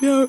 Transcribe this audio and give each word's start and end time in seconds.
Ja. 0.00 0.26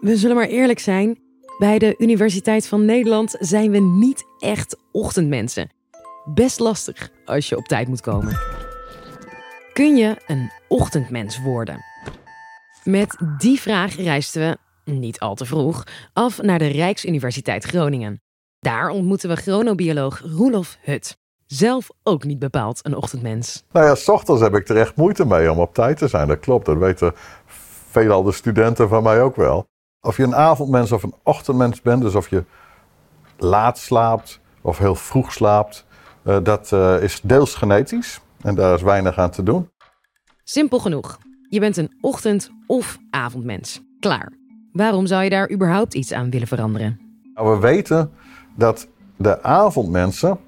We 0.00 0.16
zullen 0.16 0.36
maar 0.36 0.46
eerlijk 0.46 0.78
zijn. 0.78 1.18
Bij 1.58 1.78
de 1.78 1.94
Universiteit 1.98 2.66
van 2.66 2.84
Nederland 2.84 3.36
zijn 3.38 3.70
we 3.70 3.78
niet 3.78 4.24
echt 4.38 4.76
ochtendmensen. 4.92 5.70
Best 6.34 6.60
lastig 6.60 7.10
als 7.24 7.48
je 7.48 7.56
op 7.56 7.64
tijd 7.64 7.88
moet 7.88 8.00
komen. 8.00 8.38
Kun 9.72 9.96
je 9.96 10.16
een 10.26 10.50
ochtendmens 10.68 11.42
worden? 11.42 11.84
Met 12.84 13.16
die 13.38 13.60
vraag 13.60 13.96
reisden 13.96 14.58
we, 14.84 14.92
niet 14.92 15.18
al 15.18 15.34
te 15.34 15.44
vroeg, 15.44 15.84
af 16.12 16.42
naar 16.42 16.58
de 16.58 16.66
Rijksuniversiteit 16.66 17.64
Groningen. 17.64 18.20
Daar 18.58 18.88
ontmoeten 18.88 19.28
we 19.28 19.36
chronobioloog 19.36 20.20
Roelof 20.20 20.78
Hut. 20.82 21.16
Zelf 21.46 21.88
ook 22.02 22.24
niet 22.24 22.38
bepaald 22.38 22.80
een 22.82 22.96
ochtendmens. 22.96 23.64
Nou 23.72 23.86
ja, 23.86 23.94
s 23.94 24.08
ochtends 24.08 24.42
heb 24.42 24.54
ik 24.54 24.68
er 24.68 24.76
echt 24.76 24.96
moeite 24.96 25.26
mee 25.26 25.50
om 25.50 25.58
op 25.58 25.74
tijd 25.74 25.98
te 25.98 26.08
zijn. 26.08 26.28
Dat 26.28 26.40
klopt, 26.40 26.66
dat 26.66 26.78
weten 26.78 27.14
veelal 27.94 28.22
de 28.22 28.32
studenten 28.32 28.88
van 28.88 29.02
mij 29.02 29.22
ook 29.22 29.36
wel. 29.36 29.66
Of 30.00 30.16
je 30.16 30.22
een 30.22 30.34
avondmens 30.34 30.92
of 30.92 31.02
een 31.02 31.14
ochtendmens 31.22 31.82
bent, 31.82 32.02
dus 32.02 32.14
of 32.14 32.28
je 32.28 32.44
laat 33.36 33.78
slaapt 33.78 34.40
of 34.60 34.78
heel 34.78 34.94
vroeg 34.94 35.32
slaapt, 35.32 35.86
uh, 36.24 36.36
dat 36.42 36.70
uh, 36.72 37.02
is 37.02 37.20
deels 37.20 37.54
genetisch 37.54 38.20
en 38.40 38.54
daar 38.54 38.74
is 38.74 38.82
weinig 38.82 39.18
aan 39.18 39.30
te 39.30 39.42
doen. 39.42 39.70
Simpel 40.44 40.78
genoeg. 40.78 41.18
Je 41.48 41.60
bent 41.60 41.76
een 41.76 41.96
ochtend- 42.00 42.50
of 42.66 42.98
avondmens. 43.10 43.82
Klaar. 44.00 44.32
Waarom 44.72 45.06
zou 45.06 45.22
je 45.22 45.30
daar 45.30 45.50
überhaupt 45.50 45.94
iets 45.94 46.12
aan 46.12 46.30
willen 46.30 46.46
veranderen? 46.46 47.00
Nou, 47.34 47.50
we 47.50 47.58
weten 47.58 48.10
dat 48.56 48.88
de 49.16 49.42
avondmensen, 49.42 50.38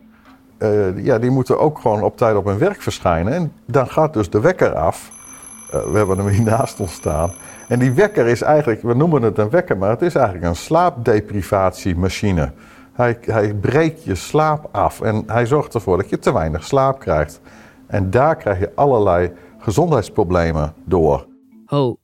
uh, 0.58 1.04
ja, 1.04 1.18
die 1.18 1.30
moeten 1.30 1.58
ook 1.58 1.78
gewoon 1.78 2.02
op 2.02 2.16
tijd 2.16 2.36
op 2.36 2.44
hun 2.44 2.58
werk 2.58 2.82
verschijnen. 2.82 3.32
En 3.32 3.52
dan 3.66 3.88
gaat 3.88 4.12
dus 4.12 4.30
de 4.30 4.40
wekker 4.40 4.74
af. 4.74 5.15
Uh, 5.74 5.84
we 5.90 5.96
hebben 5.96 6.18
hem 6.18 6.28
hier 6.28 6.42
naast 6.56 6.80
ons 6.80 6.92
staan. 6.92 7.32
En 7.68 7.78
die 7.78 7.90
wekker 7.90 8.26
is 8.26 8.42
eigenlijk, 8.42 8.82
we 8.82 8.94
noemen 8.94 9.22
het 9.22 9.38
een 9.38 9.50
wekker, 9.50 9.76
maar 9.76 9.90
het 9.90 10.02
is 10.02 10.14
eigenlijk 10.14 10.46
een 10.46 10.56
slaapdeprivatiemachine. 10.56 12.52
Hij, 12.92 13.18
hij 13.20 13.54
breekt 13.54 14.04
je 14.04 14.14
slaap 14.14 14.68
af 14.72 15.00
en 15.00 15.22
hij 15.26 15.46
zorgt 15.46 15.74
ervoor 15.74 15.96
dat 15.96 16.08
je 16.08 16.18
te 16.18 16.32
weinig 16.32 16.64
slaap 16.64 16.98
krijgt. 16.98 17.40
En 17.86 18.10
daar 18.10 18.36
krijg 18.36 18.58
je 18.58 18.72
allerlei 18.74 19.32
gezondheidsproblemen 19.58 20.74
door. 20.84 21.26
Ho, 21.64 21.96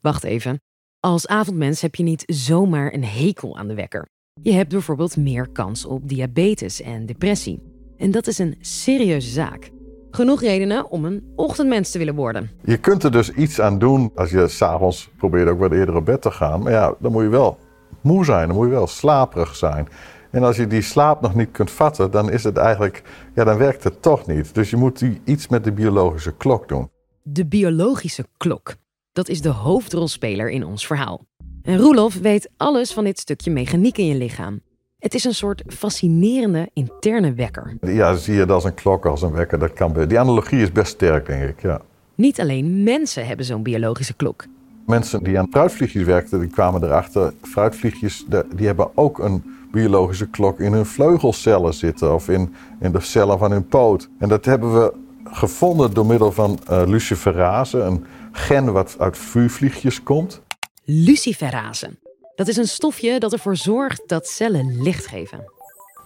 wacht 0.00 0.24
even. 0.24 0.60
Als 1.00 1.26
avondmens 1.26 1.80
heb 1.80 1.94
je 1.94 2.02
niet 2.02 2.22
zomaar 2.26 2.92
een 2.92 3.04
hekel 3.04 3.58
aan 3.58 3.68
de 3.68 3.74
wekker. 3.74 4.08
Je 4.42 4.52
hebt 4.52 4.68
bijvoorbeeld 4.68 5.16
meer 5.16 5.48
kans 5.48 5.84
op 5.84 6.08
diabetes 6.08 6.82
en 6.82 7.06
depressie. 7.06 7.62
En 7.96 8.10
dat 8.10 8.26
is 8.26 8.38
een 8.38 8.56
serieuze 8.60 9.30
zaak. 9.30 9.70
Genoeg 10.10 10.40
redenen 10.40 10.90
om 10.90 11.04
een 11.04 11.32
ochtendmens 11.36 11.90
te 11.90 11.98
willen 11.98 12.14
worden. 12.14 12.50
Je 12.64 12.76
kunt 12.76 13.02
er 13.02 13.10
dus 13.10 13.32
iets 13.32 13.60
aan 13.60 13.78
doen 13.78 14.10
als 14.14 14.30
je 14.30 14.48
s'avonds 14.48 15.10
probeert 15.16 15.48
ook 15.48 15.58
wat 15.58 15.72
eerder 15.72 15.94
op 15.94 16.04
bed 16.04 16.22
te 16.22 16.30
gaan. 16.30 16.62
Maar 16.62 16.72
ja, 16.72 16.94
dan 16.98 17.12
moet 17.12 17.22
je 17.22 17.28
wel 17.28 17.58
moe 18.00 18.24
zijn, 18.24 18.46
dan 18.46 18.56
moet 18.56 18.66
je 18.66 18.72
wel 18.72 18.86
slaperig 18.86 19.56
zijn. 19.56 19.88
En 20.30 20.42
als 20.42 20.56
je 20.56 20.66
die 20.66 20.82
slaap 20.82 21.20
nog 21.20 21.34
niet 21.34 21.50
kunt 21.50 21.70
vatten, 21.70 22.10
dan 22.10 22.30
is 22.30 22.44
het 22.44 22.56
eigenlijk, 22.56 23.02
ja, 23.34 23.44
dan 23.44 23.58
werkt 23.58 23.84
het 23.84 24.02
toch 24.02 24.26
niet. 24.26 24.54
Dus 24.54 24.70
je 24.70 24.76
moet 24.76 25.04
iets 25.24 25.48
met 25.48 25.64
de 25.64 25.72
biologische 25.72 26.34
klok 26.36 26.68
doen. 26.68 26.90
De 27.22 27.46
biologische 27.46 28.24
klok. 28.36 28.74
Dat 29.12 29.28
is 29.28 29.40
de 29.40 29.48
hoofdrolspeler 29.48 30.50
in 30.50 30.64
ons 30.64 30.86
verhaal. 30.86 31.26
En 31.62 31.78
Roelof 31.78 32.18
weet 32.18 32.50
alles 32.56 32.92
van 32.92 33.04
dit 33.04 33.18
stukje 33.18 33.50
mechaniek 33.50 33.98
in 33.98 34.06
je 34.06 34.14
lichaam. 34.14 34.60
Het 34.98 35.14
is 35.14 35.24
een 35.24 35.34
soort 35.34 35.62
fascinerende 35.66 36.68
interne 36.72 37.34
wekker. 37.34 37.76
Ja, 37.80 38.14
zie 38.14 38.34
je 38.34 38.38
dat 38.38 38.50
als 38.50 38.64
een 38.64 38.74
klok, 38.74 39.06
als 39.06 39.22
een 39.22 39.32
wekker. 39.32 39.58
Dat 39.58 39.72
kan, 39.72 40.06
die 40.06 40.18
analogie 40.18 40.60
is 40.60 40.72
best 40.72 40.92
sterk, 40.92 41.26
denk 41.26 41.42
ik. 41.42 41.62
Ja. 41.62 41.80
Niet 42.14 42.40
alleen 42.40 42.82
mensen 42.82 43.26
hebben 43.26 43.46
zo'n 43.46 43.62
biologische 43.62 44.14
klok. 44.14 44.44
Mensen 44.86 45.22
die 45.22 45.38
aan 45.38 45.46
fruitvliegjes 45.50 46.04
werkten, 46.04 46.40
die 46.40 46.48
kwamen 46.48 46.84
erachter. 46.84 47.32
Fruitvliegjes, 47.42 48.24
die 48.54 48.66
hebben 48.66 48.90
ook 48.94 49.18
een 49.18 49.42
biologische 49.72 50.28
klok 50.28 50.60
in 50.60 50.72
hun 50.72 50.86
vleugelcellen 50.86 51.74
zitten 51.74 52.14
of 52.14 52.28
in, 52.28 52.54
in 52.80 52.92
de 52.92 53.00
cellen 53.00 53.38
van 53.38 53.50
hun 53.50 53.66
poot. 53.66 54.08
En 54.18 54.28
dat 54.28 54.44
hebben 54.44 54.72
we 54.74 54.92
gevonden 55.24 55.94
door 55.94 56.06
middel 56.06 56.32
van 56.32 56.58
uh, 56.70 56.82
luciferase, 56.86 57.78
een 57.78 58.04
gen 58.32 58.72
wat 58.72 58.96
uit 58.98 59.18
vuurvliegjes 59.18 60.02
komt. 60.02 60.42
Luciferase. 60.84 61.96
Dat 62.38 62.48
is 62.48 62.56
een 62.56 62.68
stofje 62.68 63.20
dat 63.20 63.32
ervoor 63.32 63.56
zorgt 63.56 64.02
dat 64.06 64.26
cellen 64.26 64.82
licht 64.82 65.06
geven. 65.06 65.52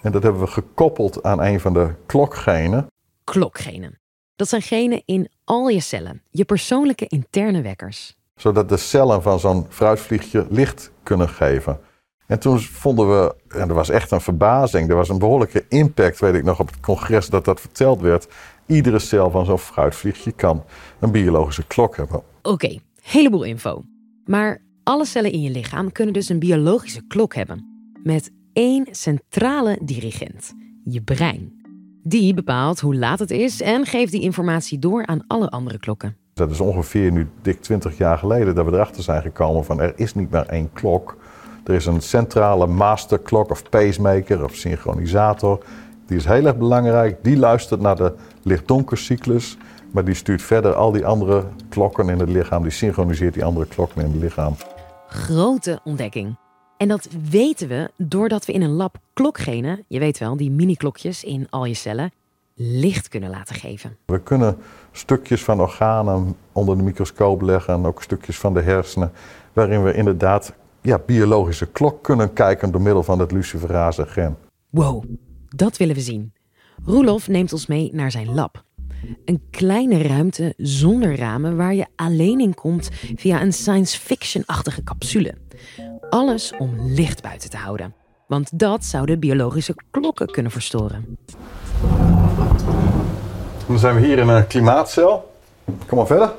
En 0.03 0.13
dat 0.13 0.23
hebben 0.23 0.41
we 0.41 0.47
gekoppeld 0.47 1.23
aan 1.23 1.43
een 1.43 1.61
van 1.61 1.73
de 1.73 1.95
klokgenen. 2.07 2.87
Klokgenen. 3.25 4.01
Dat 4.37 4.49
zijn 4.49 4.63
genen 4.63 5.03
in 5.05 5.31
al 5.45 5.69
je 5.69 5.81
cellen, 5.81 6.23
je 6.31 6.45
persoonlijke 6.45 7.07
interne 7.07 7.63
wekkers. 7.63 8.17
Zodat 8.35 8.69
de 8.69 8.77
cellen 8.77 9.23
van 9.23 9.41
zo'n 9.41 9.67
fruitvliegje 9.69 10.47
licht 10.51 10.91
kunnen 11.03 11.29
geven. 11.29 11.81
En 12.27 12.39
toen 12.39 12.61
vonden 12.61 13.09
we, 13.09 13.35
en 13.49 13.69
er 13.69 13.75
was 13.75 13.91
echt 13.91 14.11
een 14.11 14.21
verbazing, 14.21 14.91
er 14.91 14.97
was 14.97 15.09
een 15.09 15.19
behoorlijke 15.19 15.65
impact, 15.69 16.21
weet 16.21 16.35
ik 16.35 16.45
nog, 16.45 16.61
op 16.61 16.67
het 16.67 16.81
congres 16.81 17.29
dat 17.29 17.45
dat 17.45 17.61
verteld 17.61 18.01
werd. 18.01 18.29
Iedere 18.67 18.99
cel 18.99 19.31
van 19.31 19.45
zo'n 19.45 19.59
fruitvliegje 19.59 20.33
kan 20.33 20.65
een 21.01 21.11
biologische 21.11 21.67
klok 21.67 21.97
hebben. 21.97 22.17
Oké, 22.17 22.49
okay, 22.49 22.81
heleboel 23.01 23.43
info. 23.43 23.83
Maar 24.25 24.61
alle 24.83 25.05
cellen 25.05 25.33
in 25.33 25.41
je 25.41 25.51
lichaam 25.51 25.93
kunnen 25.93 26.15
dus 26.15 26.29
een 26.29 26.39
biologische 26.39 27.03
klok 27.09 27.35
hebben. 27.35 27.67
Met 28.03 28.31
één 28.53 28.87
centrale 28.91 29.79
dirigent, 29.83 30.55
je 30.85 31.03
brein. 31.03 31.61
Die 32.03 32.35
bepaalt 32.35 32.81
hoe 32.81 32.97
laat 32.97 33.19
het 33.19 33.31
is 33.31 33.61
en 33.61 33.87
geeft 33.87 34.13
die 34.13 34.23
informatie 34.23 34.79
door 34.79 35.07
aan 35.07 35.25
alle 35.27 35.49
andere 35.49 35.79
klokken. 35.79 36.17
Dat 36.35 36.51
is 36.51 36.61
ongeveer 36.61 37.13
nu 37.13 37.29
dik 37.43 37.61
20 37.61 37.99
jaar 37.99 38.19
geleden 38.19 38.55
dat 38.55 38.65
we 38.65 38.73
erachter 38.73 39.03
zijn 39.03 39.23
gekomen 39.23 39.65
van 39.65 39.81
er 39.81 39.93
is 39.97 40.15
niet 40.15 40.31
maar 40.31 40.47
één 40.47 40.73
klok. 40.73 41.17
Er 41.65 41.75
is 41.75 41.87
een 41.87 42.01
centrale 42.01 42.67
masterklok 42.67 43.51
of 43.51 43.69
pacemaker 43.69 44.45
of 44.45 44.55
synchronisator. 44.55 45.65
Die 46.07 46.17
is 46.17 46.25
heel 46.25 46.47
erg 46.47 46.57
belangrijk. 46.57 47.25
Die 47.25 47.37
luistert 47.37 47.81
naar 47.81 47.97
de 47.97 48.15
licht-donkercyclus. 48.43 49.57
Maar 49.91 50.05
die 50.05 50.15
stuurt 50.15 50.43
verder 50.43 50.75
al 50.75 50.93
die 50.93 51.07
andere 51.07 51.45
klokken 51.69 52.09
in 52.09 52.19
het 52.19 52.29
lichaam. 52.29 52.63
Die 52.63 52.73
synchroniseert 52.73 53.35
die 53.35 53.45
andere 53.45 53.67
klokken 53.67 54.05
in 54.05 54.11
het 54.11 54.21
lichaam. 54.21 54.55
Grote 55.13 55.81
ontdekking. 55.85 56.37
En 56.77 56.89
dat 56.89 57.09
weten 57.31 57.69
we 57.69 57.91
doordat 57.97 58.47
we 58.47 58.53
in 58.53 58.63
een 58.63 58.71
lab 58.71 58.97
klokgenen, 59.13 59.85
je 59.89 59.99
weet 59.99 60.19
wel, 60.19 60.37
die 60.37 60.51
mini-klokjes 60.51 61.25
in 61.25 61.47
al 61.51 61.65
je 61.65 61.75
cellen, 61.75 62.13
licht 62.55 63.09
kunnen 63.09 63.31
laten 63.31 63.55
geven. 63.55 63.97
We 64.05 64.21
kunnen 64.21 64.57
stukjes 64.93 65.45
van 65.45 65.61
organen 65.61 66.37
onder 66.53 66.77
de 66.77 66.83
microscoop 66.83 67.43
leggen 67.43 67.75
en 67.75 67.85
ook 67.85 68.03
stukjes 68.03 68.39
van 68.39 68.55
de 68.55 68.61
hersenen, 68.61 69.13
waarin 69.53 69.83
we 69.83 69.95
inderdaad 69.95 70.53
ja, 70.81 70.99
biologische 71.07 71.67
klok 71.67 72.03
kunnen 72.03 72.33
kijken 72.33 72.71
door 72.71 72.83
middel 72.83 73.03
van 73.03 73.19
het 73.19 73.33
luciferase 73.33 74.07
gen. 74.07 74.37
Wow, 74.71 75.05
dat 75.49 75.77
willen 75.77 75.95
we 75.95 76.01
zien. 76.01 76.33
Roelof 76.85 77.29
neemt 77.29 77.53
ons 77.53 77.67
mee 77.67 77.91
naar 77.93 78.11
zijn 78.11 78.35
lab. 78.35 78.65
Een 79.25 79.43
kleine 79.51 80.03
ruimte 80.03 80.55
zonder 80.57 81.17
ramen 81.17 81.57
waar 81.57 81.75
je 81.75 81.87
alleen 81.97 82.41
in 82.41 82.55
komt 82.55 82.91
via 83.17 83.43
een 83.43 83.53
science 83.53 83.99
fiction-achtige 83.99 84.83
capsule. 84.83 85.35
Alles 86.11 86.53
om 86.59 86.75
licht 86.81 87.23
buiten 87.23 87.51
te 87.51 87.57
houden. 87.57 87.95
Want 88.27 88.59
dat 88.59 88.85
zouden 88.85 89.21
biologische 89.21 89.75
klokken 89.91 90.27
kunnen 90.27 90.53
verstoren. 90.53 91.19
Dan 93.67 93.79
zijn 93.79 93.95
we 93.95 94.07
hier 94.07 94.19
in 94.19 94.29
een 94.29 94.47
klimaatcel. 94.47 95.33
Kom 95.87 95.99
maar 95.99 96.07
verder. 96.07 96.33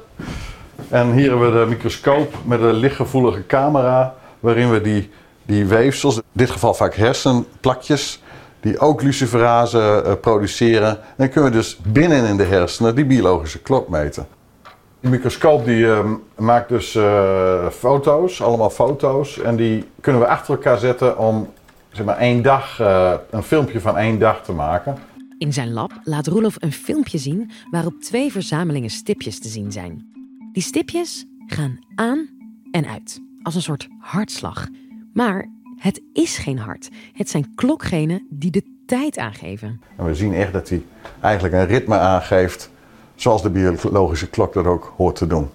En 0.90 1.14
hier 1.14 1.30
hebben 1.30 1.54
we 1.54 1.60
de 1.60 1.70
microscoop 1.70 2.38
met 2.46 2.62
een 2.62 2.74
lichtgevoelige 2.74 3.46
camera 3.46 4.16
waarin 4.40 4.72
we 4.72 4.82
die, 4.82 5.10
die 5.46 5.66
weefsels, 5.66 6.16
in 6.16 6.24
dit 6.32 6.50
geval 6.50 6.74
vaak 6.74 6.96
hersenplakjes, 6.96 8.22
die 8.64 8.80
ook 8.80 9.02
luciferase 9.02 10.04
uh, 10.06 10.14
produceren. 10.22 11.00
dan 11.18 11.30
kunnen 11.30 11.52
we 11.52 11.58
dus 11.58 11.78
binnen 11.84 12.26
in 12.26 12.38
de 12.38 12.44
hersenen 12.44 12.96
die 12.96 13.06
biologische 13.06 13.62
klok 13.62 13.90
meten. 13.90 14.28
Die 15.00 15.10
microscoop 15.10 15.66
die, 15.66 15.86
uh, 15.86 16.00
maakt 16.38 16.70
dus 16.70 16.96
uh, 16.96 17.70
foto's, 17.70 18.42
allemaal 18.42 18.70
foto's. 18.70 19.42
En 19.42 19.56
die 19.56 19.86
kunnen 20.02 20.22
we 20.22 20.28
achter 20.28 20.54
elkaar 20.54 20.78
zetten 20.78 21.18
om 21.18 21.50
zeg 21.92 22.06
maar, 22.06 22.18
één 22.18 22.42
dag, 22.42 22.80
een 23.30 23.44
filmpje 23.44 23.80
van 23.80 23.98
één 23.98 24.20
dag 24.20 24.44
te 24.44 24.52
maken. 24.52 24.98
In 25.38 25.54
zijn 25.54 25.74
lab 25.74 25.92
laat 26.04 26.28
Roelof 26.28 26.56
een 26.60 26.72
filmpje 26.72 27.18
zien 27.18 27.52
waarop 27.72 28.02
twee 28.02 28.32
verzamelingen 28.32 28.90
stipjes 28.90 29.40
te 29.40 29.48
zien 29.48 29.72
zijn. 29.72 30.12
Die 30.52 30.64
stipjes 30.64 31.26
gaan 31.48 31.80
aan 31.96 32.30
en 32.72 32.86
uit 32.86 33.20
als 33.42 33.56
een 33.56 33.62
soort 33.62 33.88
hartslag. 34.00 34.68
Maar 35.14 35.50
het 35.84 36.02
is 36.14 36.38
geen 36.38 36.60
hart. 36.60 36.90
Het 37.14 37.30
zijn 37.30 37.56
klokgenen 37.56 38.28
die 38.30 38.52
de 38.52 38.64
tijd 38.86 39.18
aangeven. 39.18 39.82
En 39.96 40.06
we 40.06 40.16
zien 40.16 40.34
echt 40.34 40.54
dat 40.54 40.70
hij 40.70 40.84
eigenlijk 41.20 41.54
een 41.54 41.66
ritme 41.66 41.98
aangeeft, 41.98 42.70
zoals 43.16 43.42
de 43.42 43.50
biologische 43.50 44.30
klok 44.30 44.54
dat 44.54 44.66
ook 44.66 44.94
hoort 44.98 45.16
te 45.16 45.28
doen. 45.28 45.50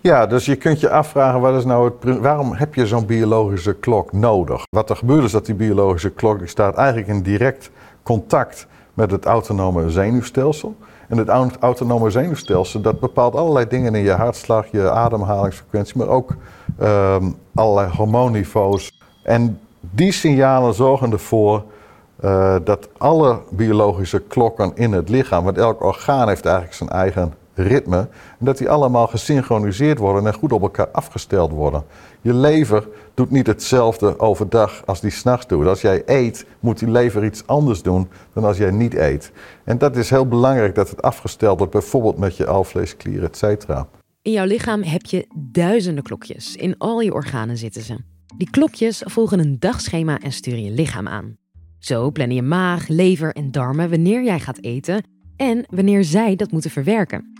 Ja, 0.00 0.26
dus 0.26 0.44
je 0.44 0.56
kunt 0.56 0.80
je 0.80 0.90
afvragen, 0.90 1.40
wat 1.40 1.58
is 1.58 1.64
nou 1.64 1.90
het, 1.90 2.18
waarom 2.18 2.52
heb 2.54 2.74
je 2.74 2.86
zo'n 2.86 3.06
biologische 3.06 3.74
klok 3.74 4.12
nodig? 4.12 4.62
Wat 4.70 4.90
er 4.90 4.96
gebeurt 4.96 5.24
is 5.24 5.32
dat 5.32 5.46
die 5.46 5.54
biologische 5.54 6.10
klok 6.10 6.48
staat 6.48 6.76
eigenlijk 6.76 7.08
in 7.08 7.22
direct 7.22 7.70
contact 8.02 8.66
met 8.94 9.10
het 9.10 9.24
autonome 9.24 9.90
zenuwstelsel. 9.90 10.76
En 11.08 11.16
het 11.16 11.28
autonome 11.60 12.10
zenuwstelsel 12.10 12.80
dat 12.80 13.00
bepaalt 13.00 13.34
allerlei 13.34 13.66
dingen 13.68 13.94
in 13.94 14.02
je 14.02 14.10
hartslag, 14.10 14.66
je 14.70 14.90
ademhalingsfrequentie, 14.90 15.98
maar 15.98 16.08
ook 16.08 16.36
um, 16.80 17.34
allerlei 17.54 17.90
hormoonniveaus. 17.96 18.99
En 19.22 19.60
die 19.80 20.12
signalen 20.12 20.74
zorgen 20.74 21.12
ervoor 21.12 21.64
uh, 22.24 22.56
dat 22.64 22.88
alle 22.98 23.40
biologische 23.50 24.20
klokken 24.20 24.72
in 24.74 24.92
het 24.92 25.08
lichaam, 25.08 25.44
want 25.44 25.58
elk 25.58 25.82
orgaan 25.82 26.28
heeft 26.28 26.44
eigenlijk 26.44 26.74
zijn 26.76 26.90
eigen 26.90 27.34
ritme, 27.54 27.98
en 28.38 28.44
dat 28.44 28.58
die 28.58 28.70
allemaal 28.70 29.06
gesynchroniseerd 29.06 29.98
worden 29.98 30.26
en 30.26 30.34
goed 30.34 30.52
op 30.52 30.62
elkaar 30.62 30.88
afgesteld 30.88 31.50
worden. 31.50 31.84
Je 32.20 32.34
lever 32.34 32.88
doet 33.14 33.30
niet 33.30 33.46
hetzelfde 33.46 34.18
overdag 34.18 34.82
als 34.86 35.00
die 35.00 35.10
s'nachts 35.10 35.46
doet. 35.46 35.66
Als 35.66 35.80
jij 35.80 36.02
eet, 36.06 36.46
moet 36.60 36.78
die 36.78 36.90
lever 36.90 37.24
iets 37.24 37.46
anders 37.46 37.82
doen 37.82 38.08
dan 38.32 38.44
als 38.44 38.56
jij 38.56 38.70
niet 38.70 38.94
eet. 38.94 39.32
En 39.64 39.78
dat 39.78 39.96
is 39.96 40.10
heel 40.10 40.28
belangrijk 40.28 40.74
dat 40.74 40.90
het 40.90 41.02
afgesteld 41.02 41.58
wordt, 41.58 41.72
bijvoorbeeld 41.72 42.18
met 42.18 42.36
je 42.36 42.46
alvleesklier, 42.46 43.24
et 43.24 43.36
cetera. 43.36 43.86
In 44.22 44.32
jouw 44.32 44.46
lichaam 44.46 44.82
heb 44.82 45.06
je 45.06 45.26
duizenden 45.36 46.04
klokjes. 46.04 46.56
In 46.56 46.74
al 46.78 47.00
je 47.00 47.14
organen 47.14 47.56
zitten 47.56 47.82
ze. 47.82 47.96
Die 48.36 48.50
klokjes 48.50 49.02
volgen 49.04 49.38
een 49.38 49.56
dagschema 49.58 50.20
en 50.20 50.32
sturen 50.32 50.64
je 50.64 50.70
lichaam 50.70 51.08
aan. 51.08 51.36
Zo 51.78 52.10
plannen 52.10 52.36
je 52.36 52.42
maag, 52.42 52.88
lever 52.88 53.32
en 53.32 53.50
darmen 53.50 53.90
wanneer 53.90 54.24
jij 54.24 54.40
gaat 54.40 54.62
eten 54.62 55.04
en 55.36 55.64
wanneer 55.70 56.04
zij 56.04 56.36
dat 56.36 56.50
moeten 56.50 56.70
verwerken. 56.70 57.32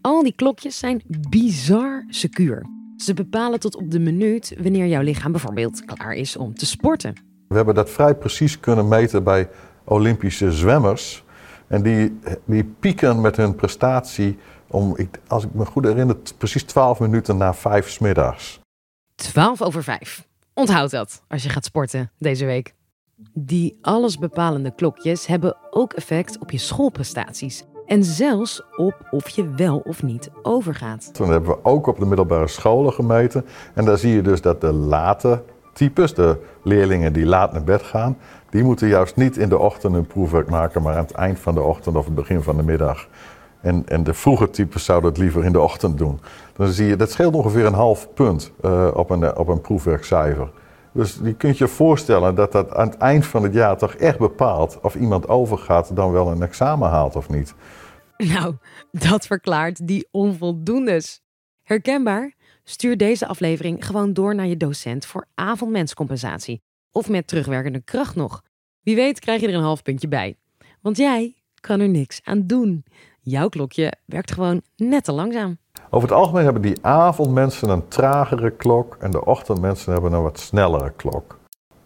Al 0.00 0.22
die 0.22 0.34
klokjes 0.34 0.78
zijn 0.78 1.02
bizar 1.28 2.04
secuur. 2.08 2.66
Ze 2.96 3.14
bepalen 3.14 3.60
tot 3.60 3.76
op 3.76 3.90
de 3.90 3.98
minuut 3.98 4.54
wanneer 4.62 4.86
jouw 4.86 5.02
lichaam 5.02 5.32
bijvoorbeeld 5.32 5.84
klaar 5.84 6.12
is 6.12 6.36
om 6.36 6.54
te 6.54 6.66
sporten. 6.66 7.14
We 7.48 7.56
hebben 7.56 7.74
dat 7.74 7.90
vrij 7.90 8.14
precies 8.14 8.60
kunnen 8.60 8.88
meten 8.88 9.24
bij 9.24 9.48
Olympische 9.84 10.52
zwemmers. 10.52 11.24
En 11.66 11.82
die, 11.82 12.18
die 12.44 12.64
pieken 12.64 13.20
met 13.20 13.36
hun 13.36 13.54
prestatie 13.54 14.38
om, 14.66 14.96
als 15.26 15.44
ik 15.44 15.54
me 15.54 15.64
goed 15.64 15.84
herinner, 15.84 16.16
precies 16.38 16.62
12 16.62 17.00
minuten 17.00 17.36
na 17.36 17.54
5 17.54 17.88
smiddags. 17.88 18.61
12 19.22 19.62
over 19.62 19.82
5. 19.82 20.26
Onthoud 20.54 20.90
dat 20.90 21.22
als 21.28 21.42
je 21.42 21.48
gaat 21.48 21.64
sporten 21.64 22.10
deze 22.18 22.44
week. 22.44 22.74
Die 23.32 23.78
allesbepalende 23.80 24.74
klokjes 24.74 25.26
hebben 25.26 25.56
ook 25.70 25.92
effect 25.92 26.38
op 26.38 26.50
je 26.50 26.58
schoolprestaties. 26.58 27.64
En 27.86 28.04
zelfs 28.04 28.62
op 28.76 29.06
of 29.10 29.28
je 29.28 29.50
wel 29.50 29.78
of 29.78 30.02
niet 30.02 30.30
overgaat. 30.42 31.14
Toen 31.14 31.30
hebben 31.30 31.50
we 31.50 31.64
ook 31.64 31.86
op 31.86 31.98
de 31.98 32.06
middelbare 32.06 32.48
scholen 32.48 32.92
gemeten. 32.92 33.44
En 33.74 33.84
daar 33.84 33.98
zie 33.98 34.14
je 34.14 34.22
dus 34.22 34.40
dat 34.40 34.60
de 34.60 34.72
late 34.72 35.42
types, 35.72 36.14
de 36.14 36.38
leerlingen 36.62 37.12
die 37.12 37.26
laat 37.26 37.52
naar 37.52 37.64
bed 37.64 37.82
gaan, 37.82 38.18
die 38.50 38.64
moeten 38.64 38.88
juist 38.88 39.16
niet 39.16 39.36
in 39.36 39.48
de 39.48 39.58
ochtend 39.58 39.94
een 39.94 40.06
proefwerk 40.06 40.50
maken, 40.50 40.82
maar 40.82 40.94
aan 40.94 41.04
het 41.04 41.12
eind 41.12 41.38
van 41.38 41.54
de 41.54 41.62
ochtend 41.62 41.96
of 41.96 42.04
het 42.04 42.14
begin 42.14 42.42
van 42.42 42.56
de 42.56 42.62
middag. 42.62 43.08
En, 43.62 43.88
en 43.88 44.04
de 44.04 44.14
vroege 44.14 44.50
types 44.50 44.84
zouden 44.84 45.10
het 45.10 45.18
liever 45.18 45.44
in 45.44 45.52
de 45.52 45.60
ochtend 45.60 45.98
doen. 45.98 46.20
Dan 46.56 46.68
zie 46.68 46.86
je, 46.86 46.96
dat 46.96 47.10
scheelt 47.10 47.34
ongeveer 47.34 47.66
een 47.66 47.74
half 47.74 48.08
punt 48.14 48.52
uh, 48.64 48.90
op, 48.94 49.10
een, 49.10 49.36
op 49.36 49.48
een 49.48 49.60
proefwerkcijfer. 49.60 50.50
Dus 50.92 51.18
je 51.22 51.34
kunt 51.34 51.58
je 51.58 51.68
voorstellen 51.68 52.34
dat 52.34 52.52
dat 52.52 52.74
aan 52.74 52.88
het 52.88 52.96
eind 52.96 53.26
van 53.26 53.42
het 53.42 53.54
jaar 53.54 53.76
toch 53.76 53.94
echt 53.94 54.18
bepaalt 54.18 54.78
of 54.82 54.94
iemand 54.94 55.28
overgaat 55.28 55.96
dan 55.96 56.12
wel 56.12 56.30
een 56.30 56.42
examen 56.42 56.88
haalt 56.88 57.16
of 57.16 57.28
niet. 57.28 57.54
Nou, 58.16 58.56
dat 58.90 59.26
verklaart 59.26 59.86
die 59.86 60.08
onvoldoendes. 60.10 61.20
Herkenbaar? 61.62 62.34
Stuur 62.64 62.96
deze 62.96 63.26
aflevering 63.26 63.86
gewoon 63.86 64.12
door 64.12 64.34
naar 64.34 64.46
je 64.46 64.56
docent 64.56 65.06
voor 65.06 65.26
avondmenscompensatie. 65.34 66.62
Of 66.90 67.08
met 67.08 67.26
terugwerkende 67.26 67.82
kracht 67.82 68.14
nog. 68.14 68.42
Wie 68.82 68.94
weet 68.94 69.18
krijg 69.18 69.40
je 69.40 69.48
er 69.48 69.54
een 69.54 69.62
half 69.62 69.82
puntje 69.82 70.08
bij. 70.08 70.36
Want 70.80 70.96
jij 70.96 71.34
kan 71.60 71.80
er 71.80 71.88
niks 71.88 72.20
aan 72.22 72.46
doen. 72.46 72.84
Jouw 73.24 73.48
klokje 73.48 73.92
werkt 74.04 74.32
gewoon 74.32 74.62
net 74.76 75.04
te 75.04 75.12
langzaam. 75.12 75.58
Over 75.90 76.08
het 76.08 76.18
algemeen 76.18 76.44
hebben 76.44 76.62
die 76.62 76.84
avondmensen 76.84 77.68
een 77.68 77.88
tragere 77.88 78.50
klok 78.50 78.96
en 79.00 79.10
de 79.10 79.24
ochtendmensen 79.24 79.92
hebben 79.92 80.12
een 80.12 80.22
wat 80.22 80.38
snellere 80.38 80.92
klok. 80.96 81.38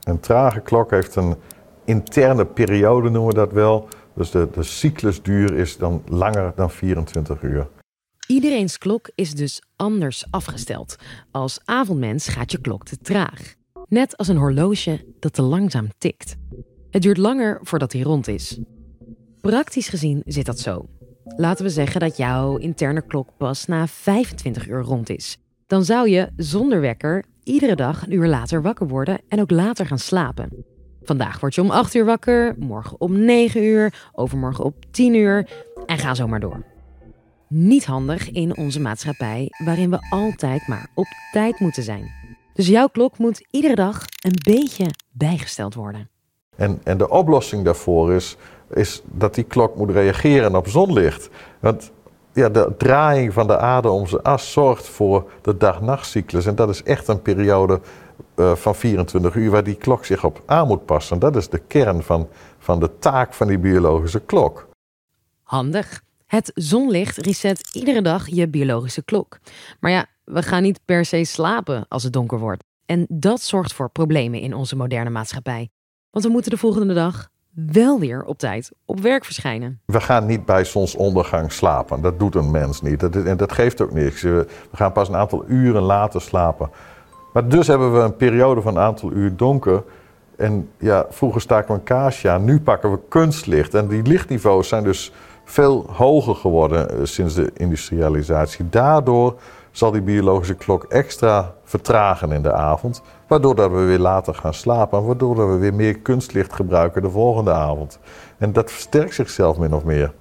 Een 0.02 0.20
trage 0.20 0.60
klok 0.60 0.90
heeft 0.90 1.16
een 1.16 1.34
interne 1.84 2.46
periode, 2.46 3.10
noemen 3.10 3.34
we 3.34 3.38
dat 3.38 3.52
wel. 3.52 3.88
Dus 4.14 4.30
de, 4.30 4.48
de 4.52 4.62
cyclusduur 4.62 5.54
is 5.54 5.76
dan 5.76 6.02
langer 6.08 6.52
dan 6.54 6.70
24 6.70 7.42
uur. 7.42 7.68
Iedereen's 8.26 8.78
klok 8.78 9.10
is 9.14 9.34
dus 9.34 9.62
anders 9.76 10.26
afgesteld. 10.30 10.96
Als 11.30 11.60
avondmens 11.64 12.28
gaat 12.28 12.52
je 12.52 12.60
klok 12.60 12.84
te 12.84 12.98
traag. 12.98 13.54
Net 13.88 14.16
als 14.16 14.28
een 14.28 14.36
horloge 14.36 15.04
dat 15.20 15.32
te 15.32 15.42
langzaam 15.42 15.88
tikt. 15.98 16.36
Het 16.90 17.02
duurt 17.02 17.16
langer 17.16 17.60
voordat 17.62 17.92
hij 17.92 18.02
rond 18.02 18.28
is. 18.28 18.60
Praktisch 19.40 19.88
gezien 19.88 20.22
zit 20.24 20.46
dat 20.46 20.58
zo. 20.58 20.86
Laten 21.34 21.64
we 21.64 21.70
zeggen 21.70 22.00
dat 22.00 22.16
jouw 22.16 22.56
interne 22.56 23.06
klok 23.06 23.28
pas 23.36 23.66
na 23.66 23.86
25 23.86 24.68
uur 24.68 24.82
rond 24.82 25.10
is. 25.10 25.38
Dan 25.66 25.84
zou 25.84 26.08
je 26.08 26.28
zonder 26.36 26.80
wekker 26.80 27.24
iedere 27.42 27.74
dag 27.74 28.06
een 28.06 28.12
uur 28.12 28.26
later 28.26 28.62
wakker 28.62 28.88
worden 28.88 29.20
en 29.28 29.40
ook 29.40 29.50
later 29.50 29.86
gaan 29.86 29.98
slapen. 29.98 30.64
Vandaag 31.02 31.40
word 31.40 31.54
je 31.54 31.60
om 31.60 31.70
8 31.70 31.94
uur 31.94 32.04
wakker, 32.04 32.54
morgen 32.58 33.00
om 33.00 33.24
9 33.24 33.62
uur, 33.62 34.08
overmorgen 34.12 34.64
op 34.64 34.84
10 34.90 35.14
uur 35.14 35.48
en 35.86 35.98
ga 35.98 36.14
zo 36.14 36.28
maar 36.28 36.40
door. 36.40 36.64
Niet 37.48 37.84
handig 37.84 38.30
in 38.30 38.56
onze 38.56 38.80
maatschappij 38.80 39.48
waarin 39.64 39.90
we 39.90 40.06
altijd 40.10 40.66
maar 40.66 40.90
op 40.94 41.06
tijd 41.32 41.60
moeten 41.60 41.82
zijn. 41.82 42.10
Dus 42.54 42.66
jouw 42.66 42.86
klok 42.86 43.18
moet 43.18 43.46
iedere 43.50 43.74
dag 43.74 44.04
een 44.24 44.52
beetje 44.52 44.86
bijgesteld 45.12 45.74
worden. 45.74 46.10
En, 46.56 46.80
en 46.84 46.98
de 46.98 47.10
oplossing 47.10 47.64
daarvoor 47.64 48.12
is, 48.12 48.36
is 48.68 49.02
dat 49.04 49.34
die 49.34 49.44
klok 49.44 49.76
moet 49.76 49.90
reageren 49.90 50.56
op 50.56 50.68
zonlicht. 50.68 51.28
Want 51.60 51.92
ja, 52.32 52.48
de 52.48 52.74
draaiing 52.78 53.32
van 53.32 53.46
de 53.46 53.58
aarde 53.58 53.90
om 53.90 54.06
zijn 54.06 54.22
as 54.22 54.52
zorgt 54.52 54.88
voor 54.88 55.30
de 55.42 55.56
dag-nachtcyclus. 55.56 56.46
En 56.46 56.54
dat 56.54 56.68
is 56.68 56.82
echt 56.82 57.08
een 57.08 57.22
periode 57.22 57.80
uh, 58.36 58.54
van 58.54 58.74
24 58.74 59.34
uur 59.34 59.50
waar 59.50 59.64
die 59.64 59.74
klok 59.74 60.04
zich 60.04 60.24
op 60.24 60.42
aan 60.46 60.66
moet 60.66 60.84
passen. 60.84 61.18
Dat 61.18 61.36
is 61.36 61.48
de 61.48 61.58
kern 61.58 62.02
van, 62.02 62.28
van 62.58 62.80
de 62.80 62.98
taak 62.98 63.34
van 63.34 63.46
die 63.46 63.58
biologische 63.58 64.20
klok. 64.20 64.68
Handig. 65.42 66.04
Het 66.26 66.50
zonlicht 66.54 67.16
reset 67.16 67.74
iedere 67.74 68.02
dag 68.02 68.26
je 68.26 68.48
biologische 68.48 69.04
klok. 69.04 69.38
Maar 69.80 69.90
ja, 69.90 70.06
we 70.24 70.42
gaan 70.42 70.62
niet 70.62 70.80
per 70.84 71.04
se 71.04 71.24
slapen 71.24 71.84
als 71.88 72.02
het 72.02 72.12
donker 72.12 72.38
wordt. 72.38 72.64
En 72.86 73.06
dat 73.08 73.40
zorgt 73.40 73.72
voor 73.72 73.90
problemen 73.90 74.40
in 74.40 74.54
onze 74.54 74.76
moderne 74.76 75.10
maatschappij. 75.10 75.68
Want 76.10 76.24
we 76.24 76.30
moeten 76.30 76.50
de 76.50 76.56
volgende 76.56 76.94
dag 76.94 77.28
wel 77.56 78.00
weer 78.00 78.24
op 78.24 78.38
tijd 78.38 78.72
op 78.84 79.00
werk 79.00 79.24
verschijnen. 79.24 79.80
We 79.84 80.00
gaan 80.00 80.26
niet 80.26 80.44
bij 80.44 80.64
zonsondergang 80.64 81.52
slapen. 81.52 82.00
Dat 82.00 82.18
doet 82.18 82.34
een 82.34 82.50
mens 82.50 82.82
niet. 82.82 83.00
Dat, 83.00 83.16
en 83.16 83.36
dat 83.36 83.52
geeft 83.52 83.80
ook 83.80 83.92
niks. 83.92 84.22
We 84.22 84.46
gaan 84.72 84.92
pas 84.92 85.08
een 85.08 85.16
aantal 85.16 85.44
uren 85.46 85.82
later 85.82 86.20
slapen. 86.20 86.70
Maar 87.32 87.48
dus 87.48 87.66
hebben 87.66 87.92
we 87.92 87.98
een 87.98 88.16
periode 88.16 88.60
van 88.60 88.76
een 88.76 88.82
aantal 88.82 89.12
uur 89.12 89.36
donker. 89.36 89.82
En 90.36 90.68
ja, 90.78 91.06
vroeger 91.10 91.40
staken 91.40 91.68
we 91.68 91.80
een 91.80 91.84
kaarsje 91.84 92.38
nu 92.40 92.60
pakken 92.60 92.90
we 92.90 92.98
kunstlicht. 93.08 93.74
En 93.74 93.88
die 93.88 94.02
lichtniveaus 94.02 94.68
zijn 94.68 94.84
dus 94.84 95.12
veel 95.44 95.86
hoger 95.92 96.34
geworden 96.34 96.90
eh, 96.90 96.96
sinds 97.02 97.34
de 97.34 97.50
industrialisatie. 97.54 98.68
Daardoor 98.68 99.38
zal 99.76 99.90
die 99.90 100.02
biologische 100.02 100.54
klok 100.54 100.84
extra 100.84 101.54
vertragen 101.64 102.32
in 102.32 102.42
de 102.42 102.52
avond. 102.52 103.02
Waardoor 103.26 103.54
dat 103.54 103.70
we 103.70 103.84
weer 103.84 103.98
later 103.98 104.34
gaan 104.34 104.54
slapen. 104.54 104.98
En 104.98 105.04
waardoor 105.04 105.34
dat 105.34 105.48
we 105.48 105.56
weer 105.56 105.74
meer 105.74 105.98
kunstlicht 105.98 106.52
gebruiken 106.52 107.02
de 107.02 107.10
volgende 107.10 107.52
avond. 107.52 107.98
En 108.38 108.52
dat 108.52 108.70
versterkt 108.70 109.14
zichzelf 109.14 109.58
min 109.58 109.74
of 109.74 109.84
meer. 109.84 110.12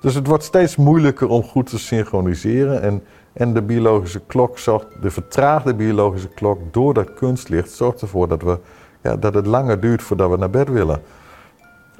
Dus 0.00 0.14
het 0.14 0.26
wordt 0.26 0.44
steeds 0.44 0.76
moeilijker 0.76 1.28
om 1.28 1.42
goed 1.42 1.66
te 1.66 1.78
synchroniseren. 1.78 2.82
En, 2.82 3.02
en 3.32 3.54
de 3.54 3.62
biologische 3.62 4.20
klok 4.20 4.58
zorgt, 4.58 4.86
de 5.02 5.10
vertraagde 5.10 5.74
biologische 5.74 6.28
klok 6.28 6.58
door 6.70 6.94
dat 6.94 7.14
kunstlicht 7.14 7.70
zorgt 7.70 8.00
ervoor 8.00 8.28
dat, 8.28 8.42
we, 8.42 8.58
ja, 9.02 9.16
dat 9.16 9.34
het 9.34 9.46
langer 9.46 9.80
duurt 9.80 10.02
voordat 10.02 10.30
we 10.30 10.36
naar 10.36 10.50
bed 10.50 10.68
willen. 10.68 11.02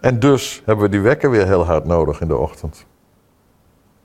En 0.00 0.18
dus 0.18 0.62
hebben 0.64 0.84
we 0.84 0.90
die 0.90 1.00
wekker 1.00 1.30
weer 1.30 1.46
heel 1.46 1.64
hard 1.64 1.84
nodig 1.84 2.20
in 2.20 2.28
de 2.28 2.36
ochtend. 2.36 2.86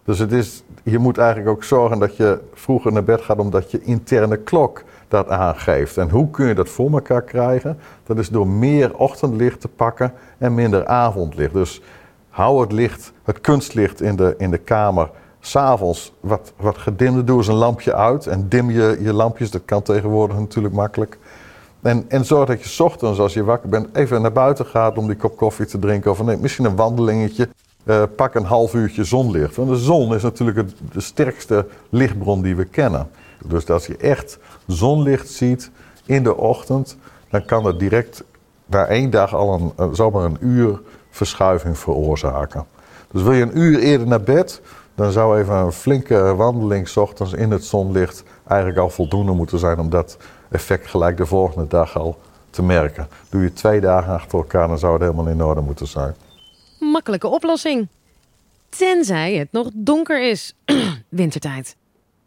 Dus 0.05 0.19
het 0.19 0.31
is, 0.31 0.63
je 0.83 0.99
moet 0.99 1.17
eigenlijk 1.17 1.49
ook 1.49 1.63
zorgen 1.63 1.99
dat 1.99 2.17
je 2.17 2.39
vroeger 2.53 2.91
naar 2.91 3.03
bed 3.03 3.21
gaat 3.21 3.37
omdat 3.37 3.71
je 3.71 3.81
interne 3.81 4.37
klok 4.37 4.83
dat 5.07 5.29
aangeeft. 5.29 5.97
En 5.97 6.09
hoe 6.09 6.29
kun 6.29 6.47
je 6.47 6.55
dat 6.55 6.69
voor 6.69 6.91
elkaar 6.91 7.21
krijgen? 7.21 7.77
Dat 8.03 8.17
is 8.17 8.29
door 8.29 8.47
meer 8.47 8.97
ochtendlicht 8.97 9.61
te 9.61 9.67
pakken 9.67 10.13
en 10.37 10.53
minder 10.53 10.85
avondlicht. 10.85 11.53
Dus 11.53 11.81
hou 12.29 12.61
het 12.61 12.71
licht, 12.71 13.11
het 13.23 13.41
kunstlicht 13.41 14.01
in 14.01 14.15
de, 14.15 14.35
in 14.37 14.51
de 14.51 14.57
kamer 14.57 15.09
s'avonds 15.39 16.13
wat, 16.19 16.53
wat 16.57 16.77
gedimd. 16.77 17.27
Doe 17.27 17.37
eens 17.37 17.47
een 17.47 17.53
lampje 17.53 17.95
uit 17.95 18.27
en 18.27 18.49
dim 18.49 18.69
je 18.69 18.97
je 19.01 19.13
lampjes. 19.13 19.51
Dat 19.51 19.65
kan 19.65 19.81
tegenwoordig 19.81 20.39
natuurlijk 20.39 20.73
makkelijk. 20.73 21.17
En, 21.81 22.05
en 22.07 22.25
zorg 22.25 22.47
dat 22.47 22.63
je 22.63 22.83
ochtends, 22.83 23.19
als 23.19 23.33
je 23.33 23.43
wakker 23.43 23.69
bent, 23.69 23.87
even 23.93 24.21
naar 24.21 24.31
buiten 24.31 24.65
gaat 24.65 24.97
om 24.97 25.07
die 25.07 25.15
kop 25.15 25.37
koffie 25.37 25.65
te 25.65 25.79
drinken. 25.79 26.11
Of 26.11 26.23
nee, 26.23 26.37
misschien 26.37 26.65
een 26.65 26.75
wandelingetje. 26.75 27.49
Uh, 27.85 28.03
pak 28.15 28.35
een 28.35 28.45
half 28.45 28.73
uurtje 28.73 29.03
zonlicht. 29.03 29.55
Want 29.55 29.69
de 29.69 29.75
zon 29.75 30.15
is 30.15 30.23
natuurlijk 30.23 30.57
het, 30.57 30.73
de 30.91 31.01
sterkste 31.01 31.65
lichtbron 31.89 32.41
die 32.41 32.55
we 32.55 32.65
kennen. 32.65 33.09
Dus 33.45 33.69
als 33.69 33.87
je 33.87 33.97
echt 33.97 34.39
zonlicht 34.67 35.29
ziet 35.29 35.71
in 36.05 36.23
de 36.23 36.37
ochtend, 36.37 36.97
dan 37.29 37.45
kan 37.45 37.65
het 37.65 37.79
direct 37.79 38.23
na 38.65 38.85
één 38.85 39.09
dag 39.09 39.35
al 39.35 39.73
een, 39.75 39.95
zomaar 39.95 40.23
een 40.23 40.37
uur 40.39 40.81
verschuiving 41.09 41.77
veroorzaken. 41.77 42.65
Dus 43.11 43.21
wil 43.21 43.33
je 43.33 43.41
een 43.41 43.57
uur 43.57 43.79
eerder 43.79 44.07
naar 44.07 44.21
bed, 44.21 44.61
dan 44.95 45.11
zou 45.11 45.39
even 45.39 45.55
een 45.55 45.71
flinke 45.71 46.35
wandeling 46.35 46.87
's 46.87 46.97
ochtends 46.97 47.33
in 47.33 47.51
het 47.51 47.65
zonlicht 47.65 48.23
eigenlijk 48.47 48.79
al 48.79 48.89
voldoende 48.89 49.31
moeten 49.31 49.59
zijn 49.59 49.79
om 49.79 49.89
dat 49.89 50.17
effect 50.51 50.87
gelijk 50.87 51.17
de 51.17 51.25
volgende 51.25 51.67
dag 51.67 51.97
al 51.97 52.19
te 52.49 52.63
merken. 52.63 53.07
Doe 53.29 53.41
je 53.41 53.53
twee 53.53 53.81
dagen 53.81 54.13
achter 54.13 54.37
elkaar, 54.37 54.67
dan 54.67 54.79
zou 54.79 54.93
het 54.93 55.01
helemaal 55.01 55.27
in 55.27 55.43
orde 55.43 55.61
moeten 55.61 55.87
zijn. 55.87 56.15
Makkelijke 56.91 57.27
oplossing. 57.27 57.87
Tenzij 58.69 59.33
het 59.33 59.51
nog 59.51 59.69
donker 59.73 60.29
is. 60.29 60.55
Wintertijd. 61.09 61.75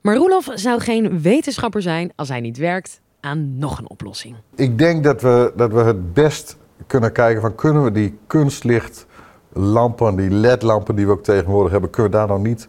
Maar 0.01 0.17
Roelof 0.17 0.49
zou 0.55 0.81
geen 0.81 1.21
wetenschapper 1.21 1.83
zijn 1.83 2.13
als 2.17 2.29
hij 2.29 2.41
niet 2.41 2.57
werkt 2.57 3.01
aan 3.21 3.59
nog 3.59 3.79
een 3.79 3.91
oplossing. 3.91 4.37
Ik 4.55 4.79
denk 4.79 5.05
dat 5.05 5.23
we, 5.23 5.53
dat 5.57 5.73
we 5.73 5.81
het 5.81 6.13
best 6.13 6.57
kunnen 6.87 7.13
kijken 7.13 7.41
van 7.41 7.55
kunnen 7.55 7.85
we 7.85 7.93
die 7.93 8.19
kunstlichtlampen, 8.27 10.17
die 10.17 10.31
ledlampen 10.31 10.97
die 10.97 11.07
we 11.07 11.13
ook 11.13 11.23
tegenwoordig 11.23 11.73
hebben, 11.73 11.91
kunnen 11.91 12.13
we 12.13 12.19
daar 12.19 12.27
nou 12.27 12.41
niet 12.41 12.69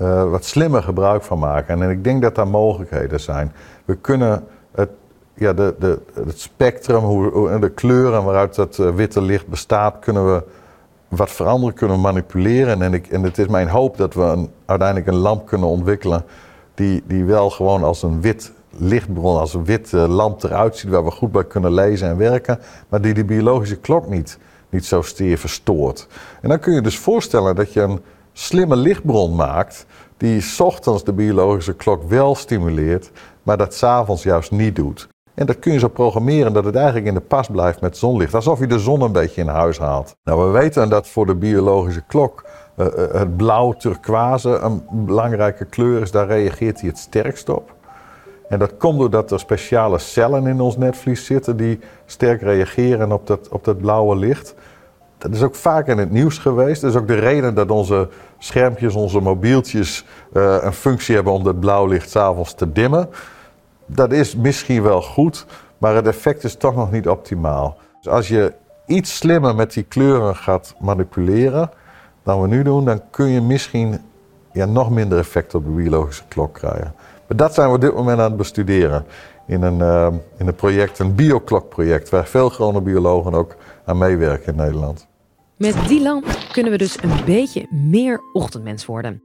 uh, 0.00 0.30
wat 0.30 0.44
slimmer 0.44 0.82
gebruik 0.82 1.22
van 1.22 1.38
maken? 1.38 1.82
En 1.82 1.90
ik 1.90 2.04
denk 2.04 2.22
dat 2.22 2.34
daar 2.34 2.48
mogelijkheden 2.48 3.20
zijn. 3.20 3.52
We 3.84 3.96
kunnen 3.96 4.44
het, 4.74 4.90
ja, 5.34 5.52
de, 5.52 5.74
de, 5.78 5.98
het 6.14 6.40
spectrum 6.40 7.02
hoe, 7.02 7.58
de 7.58 7.70
kleuren 7.70 8.24
waaruit 8.24 8.54
dat 8.54 8.78
uh, 8.78 8.94
witte 8.94 9.20
licht 9.20 9.46
bestaat, 9.46 9.98
kunnen 9.98 10.34
we 10.34 10.42
wat 11.08 11.30
veranderen, 11.30 11.74
kunnen 11.74 12.00
manipuleren. 12.00 12.82
En, 12.82 12.94
ik, 12.94 13.06
en 13.06 13.22
het 13.22 13.38
is 13.38 13.46
mijn 13.46 13.68
hoop 13.68 13.96
dat 13.96 14.14
we 14.14 14.48
uiteindelijk 14.66 15.08
een 15.08 15.16
lamp 15.16 15.46
kunnen 15.46 15.68
ontwikkelen 15.68 16.24
die, 16.74 17.02
die 17.06 17.24
wel 17.24 17.50
gewoon 17.50 17.82
als 17.82 18.02
een 18.02 18.20
wit 18.20 18.52
lichtbron, 18.70 19.38
als 19.38 19.54
een 19.54 19.64
wit 19.64 19.92
uh, 19.92 20.08
lamp 20.08 20.42
eruit 20.42 20.76
ziet, 20.76 20.90
waar 20.90 21.04
we 21.04 21.10
goed 21.10 21.32
bij 21.32 21.44
kunnen 21.44 21.72
lezen 21.72 22.08
en 22.08 22.16
werken, 22.16 22.58
maar 22.88 23.00
die 23.00 23.14
de 23.14 23.24
biologische 23.24 23.76
klok 23.76 24.08
niet, 24.08 24.38
niet 24.68 24.84
zo 24.84 25.02
steer 25.02 25.38
verstoort. 25.38 26.06
En 26.40 26.48
dan 26.48 26.58
kun 26.58 26.74
je 26.74 26.80
dus 26.80 26.98
voorstellen 26.98 27.56
dat 27.56 27.72
je 27.72 27.80
een 27.80 28.00
slimme 28.32 28.76
lichtbron 28.76 29.34
maakt, 29.34 29.86
die 30.16 30.44
ochtends 30.58 31.04
de 31.04 31.12
biologische 31.12 31.74
klok 31.74 32.08
wel 32.08 32.34
stimuleert, 32.34 33.10
maar 33.42 33.56
dat 33.56 33.74
s'avonds 33.74 34.22
juist 34.22 34.50
niet 34.50 34.76
doet. 34.76 35.08
En 35.38 35.46
dat 35.46 35.58
kun 35.58 35.72
je 35.72 35.78
zo 35.78 35.88
programmeren 35.88 36.52
dat 36.52 36.64
het 36.64 36.74
eigenlijk 36.74 37.06
in 37.06 37.14
de 37.14 37.20
pas 37.20 37.48
blijft 37.48 37.80
met 37.80 37.96
zonlicht. 37.96 38.34
Alsof 38.34 38.58
je 38.58 38.66
de 38.66 38.78
zon 38.78 39.00
een 39.00 39.12
beetje 39.12 39.40
in 39.40 39.48
huis 39.48 39.78
haalt. 39.78 40.16
Nou, 40.24 40.44
we 40.46 40.58
weten 40.58 40.88
dat 40.88 41.08
voor 41.08 41.26
de 41.26 41.34
biologische 41.34 42.02
klok 42.06 42.44
uh, 42.76 42.86
het 43.12 43.36
blauw 43.36 43.72
turquoise 43.72 44.48
een 44.48 44.82
belangrijke 44.90 45.64
kleur 45.64 46.02
is. 46.02 46.10
Daar 46.10 46.26
reageert 46.26 46.80
hij 46.80 46.88
het 46.88 46.98
sterkst 46.98 47.48
op. 47.48 47.74
En 48.48 48.58
dat 48.58 48.76
komt 48.76 48.98
doordat 48.98 49.30
er 49.30 49.38
speciale 49.38 49.98
cellen 49.98 50.46
in 50.46 50.60
ons 50.60 50.76
netvlies 50.76 51.26
zitten 51.26 51.56
die 51.56 51.80
sterk 52.06 52.42
reageren 52.42 53.12
op 53.12 53.26
dat, 53.26 53.48
op 53.48 53.64
dat 53.64 53.78
blauwe 53.78 54.16
licht. 54.16 54.54
Dat 55.18 55.34
is 55.34 55.42
ook 55.42 55.54
vaak 55.54 55.86
in 55.86 55.98
het 55.98 56.10
nieuws 56.10 56.38
geweest. 56.38 56.80
Dat 56.80 56.90
is 56.90 56.96
ook 56.96 57.08
de 57.08 57.18
reden 57.18 57.54
dat 57.54 57.70
onze 57.70 58.08
schermpjes, 58.38 58.94
onze 58.94 59.20
mobieltjes 59.20 60.04
uh, 60.32 60.56
een 60.60 60.72
functie 60.72 61.14
hebben 61.14 61.32
om 61.32 61.44
dat 61.44 61.60
blauw 61.60 61.86
licht 61.86 62.10
s'avonds 62.10 62.54
te 62.54 62.72
dimmen. 62.72 63.08
Dat 63.90 64.12
is 64.12 64.36
misschien 64.36 64.82
wel 64.82 65.02
goed, 65.02 65.46
maar 65.78 65.94
het 65.94 66.06
effect 66.06 66.44
is 66.44 66.54
toch 66.54 66.74
nog 66.74 66.90
niet 66.90 67.08
optimaal. 67.08 67.76
Dus 68.00 68.12
als 68.12 68.28
je 68.28 68.52
iets 68.86 69.16
slimmer 69.16 69.54
met 69.54 69.72
die 69.72 69.82
kleuren 69.82 70.36
gaat 70.36 70.74
manipuleren 70.80 71.70
dan 72.22 72.40
we 72.40 72.48
nu 72.48 72.62
doen, 72.62 72.84
dan 72.84 73.00
kun 73.10 73.28
je 73.28 73.40
misschien 73.40 74.00
ja, 74.52 74.64
nog 74.64 74.90
minder 74.90 75.18
effect 75.18 75.54
op 75.54 75.64
de 75.64 75.70
biologische 75.70 76.24
klok 76.28 76.54
krijgen. 76.54 76.94
Maar 77.28 77.36
dat 77.36 77.54
zijn 77.54 77.68
we 77.68 77.74
op 77.74 77.80
dit 77.80 77.94
moment 77.94 78.18
aan 78.18 78.24
het 78.24 78.36
bestuderen 78.36 79.04
in 79.46 79.62
een, 79.62 79.78
uh, 79.78 80.08
in 80.36 80.46
een 80.46 80.54
project, 80.54 80.98
een 80.98 81.14
bioklokproject, 81.14 82.08
waar 82.08 82.26
veel 82.26 82.48
chronobiologen 82.48 83.34
ook 83.34 83.56
aan 83.84 83.98
meewerken 83.98 84.52
in 84.52 84.58
Nederland. 84.58 85.06
Met 85.56 85.88
die 85.88 86.02
lamp 86.02 86.24
kunnen 86.52 86.72
we 86.72 86.78
dus 86.78 87.02
een 87.02 87.24
beetje 87.24 87.66
meer 87.70 88.20
ochtendmens 88.32 88.86
worden. 88.86 89.22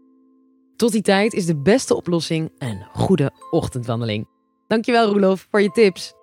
Tot 0.76 0.92
die 0.92 1.02
tijd 1.02 1.34
is 1.34 1.46
de 1.46 1.56
beste 1.56 1.96
oplossing 1.96 2.52
een 2.58 2.86
goede 2.94 3.32
ochtendwandeling. 3.52 4.28
Dankjewel 4.68 5.12
Roelof 5.12 5.48
voor 5.50 5.62
je 5.62 5.72
tips. 5.72 6.14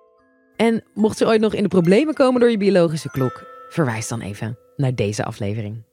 En 0.55 0.83
mocht 0.93 1.19
je 1.19 1.25
ooit 1.25 1.41
nog 1.41 1.53
in 1.53 1.63
de 1.63 1.69
problemen 1.69 2.13
komen 2.13 2.39
door 2.39 2.49
je 2.49 2.57
biologische 2.57 3.09
klok, 3.09 3.43
verwijs 3.69 4.07
dan 4.07 4.21
even 4.21 4.57
naar 4.75 4.95
deze 4.95 5.23
aflevering. 5.23 5.83